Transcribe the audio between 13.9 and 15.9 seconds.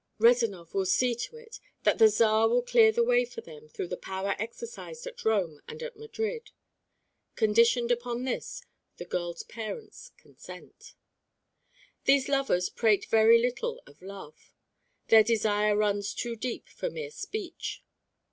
love. Their desire